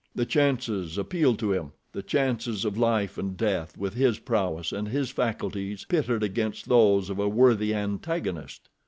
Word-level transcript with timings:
The 0.15 0.25
chances 0.25 0.97
appealed 0.97 1.37
to 1.37 1.51
him—the 1.53 2.01
chances 2.01 2.65
of 2.65 2.75
life 2.75 3.19
and 3.19 3.37
death, 3.37 3.77
with 3.77 3.93
his 3.93 4.17
prowess 4.17 4.71
and 4.71 4.87
his 4.87 5.11
faculties 5.11 5.85
pitted 5.87 6.23
against 6.23 6.67
those 6.67 7.11
of 7.11 7.19
a 7.19 7.29
worthy 7.29 7.75
antagonist. 7.75 8.67